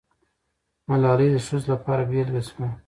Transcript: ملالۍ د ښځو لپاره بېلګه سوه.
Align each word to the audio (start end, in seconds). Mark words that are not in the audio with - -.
ملالۍ 0.87 1.27
د 1.33 1.37
ښځو 1.45 1.67
لپاره 1.73 2.03
بېلګه 2.09 2.41
سوه. 2.49 2.67